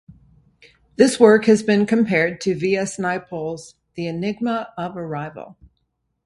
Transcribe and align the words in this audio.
This 0.95 1.19
work 1.19 1.45
has 1.45 1.61
been 1.61 1.85
compared 1.85 2.41
to 2.41 2.55
V. 2.55 2.75
S. 2.75 2.97
Naipaul's 2.97 3.75
"The 3.93 4.07
Enigma 4.07 4.73
of 4.75 4.97
Arrival". 4.97 5.57